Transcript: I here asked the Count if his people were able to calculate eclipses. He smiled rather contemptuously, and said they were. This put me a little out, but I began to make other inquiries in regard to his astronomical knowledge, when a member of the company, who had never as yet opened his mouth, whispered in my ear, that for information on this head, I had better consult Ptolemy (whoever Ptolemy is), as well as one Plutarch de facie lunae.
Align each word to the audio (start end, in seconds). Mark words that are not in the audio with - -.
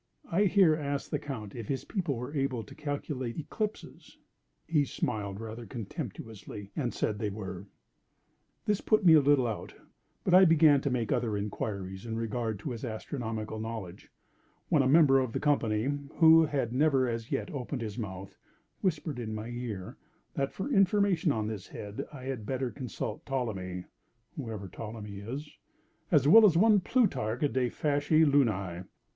I 0.31 0.45
here 0.45 0.75
asked 0.75 1.11
the 1.11 1.19
Count 1.19 1.53
if 1.53 1.67
his 1.67 1.85
people 1.85 2.15
were 2.15 2.33
able 2.35 2.63
to 2.63 2.73
calculate 2.73 3.37
eclipses. 3.37 4.17
He 4.65 4.83
smiled 4.83 5.39
rather 5.39 5.67
contemptuously, 5.67 6.71
and 6.75 6.91
said 6.91 7.19
they 7.19 7.29
were. 7.29 7.67
This 8.65 8.81
put 8.81 9.05
me 9.05 9.13
a 9.13 9.21
little 9.21 9.45
out, 9.45 9.75
but 10.23 10.33
I 10.33 10.43
began 10.43 10.81
to 10.81 10.89
make 10.89 11.11
other 11.11 11.37
inquiries 11.37 12.07
in 12.07 12.15
regard 12.17 12.57
to 12.61 12.71
his 12.71 12.83
astronomical 12.83 13.59
knowledge, 13.59 14.09
when 14.69 14.81
a 14.81 14.87
member 14.87 15.19
of 15.19 15.33
the 15.33 15.39
company, 15.39 15.95
who 16.17 16.47
had 16.47 16.73
never 16.73 17.07
as 17.07 17.31
yet 17.31 17.51
opened 17.51 17.83
his 17.83 17.99
mouth, 17.99 18.35
whispered 18.79 19.19
in 19.19 19.35
my 19.35 19.49
ear, 19.49 19.97
that 20.33 20.51
for 20.51 20.73
information 20.73 21.31
on 21.31 21.45
this 21.45 21.67
head, 21.67 22.07
I 22.11 22.23
had 22.23 22.47
better 22.47 22.71
consult 22.71 23.23
Ptolemy 23.27 23.85
(whoever 24.35 24.67
Ptolemy 24.67 25.19
is), 25.19 25.47
as 26.09 26.27
well 26.27 26.43
as 26.43 26.57
one 26.57 26.79
Plutarch 26.79 27.41
de 27.53 27.69
facie 27.69 28.25
lunae. 28.25 28.85